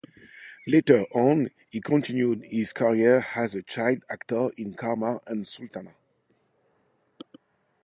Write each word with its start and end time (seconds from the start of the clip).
Later 0.65 1.03
on, 1.13 1.51
he 1.69 1.79
continued 1.79 2.43
his 2.45 2.73
career 2.73 3.23
as 3.35 3.53
a 3.53 3.61
child 3.61 4.03
actor 4.09 4.49
in 4.57 4.73
"Karma" 4.73 5.19
and 5.27 5.45
"Sultanat". 5.45 5.93